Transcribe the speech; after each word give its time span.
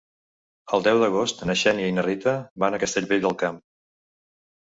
El 0.77 0.85
deu 0.87 1.01
d'agost 1.01 1.43
na 1.49 1.55
Xènia 1.63 1.91
i 1.91 1.93
na 1.97 2.05
Rita 2.07 2.33
van 2.63 2.77
a 2.77 2.79
Castellvell 2.85 3.23
del 3.27 3.35
Camp. 3.43 3.59